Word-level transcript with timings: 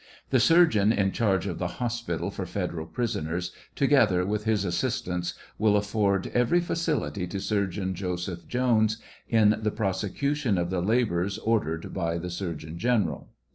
The 0.31 0.39
snrgeon.in 0.39 1.11
charge 1.11 1.45
of 1.45 1.59
the 1.59 1.77
hospital 1.77 2.31
for 2.31 2.47
federal 2.47 2.87
prisoners, 2.87 3.51
together 3.75 4.25
with 4.25 4.45
his 4.45 4.65
assistants, 4.65 5.35
will 5.59 5.77
afford 5.77 6.25
every 6.33 6.59
facility 6.59 7.27
to 7.27 7.39
Surgeon 7.39 7.93
Joseph 7.93 8.47
Jones 8.47 8.97
in 9.29 9.59
the 9.61 9.69
prosecution 9.69 10.57
of 10.57 10.71
the 10.71 10.81
labors 10.81 11.37
ordered 11.37 11.93
by 11.93 12.17
the 12.17 12.31
surgeon 12.31 12.79
general. 12.79 13.29